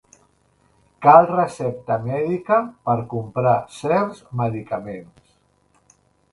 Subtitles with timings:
[1.05, 2.59] Cal recepta mèdica
[2.89, 5.33] per comprar certs medicaments.